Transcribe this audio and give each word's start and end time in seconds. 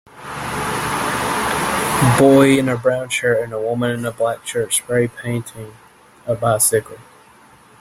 Boy 2.17 2.57
in 2.57 2.67
a 2.69 2.75
brown 2.75 3.09
shirt 3.09 3.43
and 3.43 3.51
woman 3.53 3.91
in 3.91 4.03
a 4.03 4.11
black 4.11 4.47
shirt 4.47 4.73
spray 4.73 5.07
painting 5.07 5.75
a 6.25 6.33
bicycle. 6.33 6.97